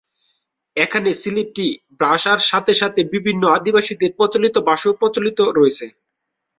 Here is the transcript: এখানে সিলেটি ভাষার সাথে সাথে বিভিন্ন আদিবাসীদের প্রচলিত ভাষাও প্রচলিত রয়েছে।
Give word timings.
এখানে 0.77 1.09
সিলেটি 1.21 1.67
ভাষার 2.01 2.39
সাথে 2.49 2.73
সাথে 2.81 3.01
বিভিন্ন 3.13 3.43
আদিবাসীদের 3.57 4.11
প্রচলিত 4.17 4.55
ভাষাও 4.69 4.99
প্রচলিত 5.01 5.39
রয়েছে। 5.57 5.85